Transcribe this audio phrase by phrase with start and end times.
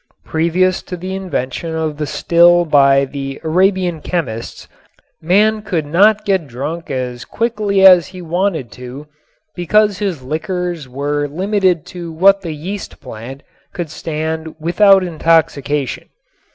[0.25, 4.67] Previous to the invention of the still by the Arabian chemists
[5.21, 9.05] man could not get drunk as quickly as he wanted to
[9.55, 13.43] because his liquors were limited to what the yeast plant
[13.75, 16.09] could stand without intoxication.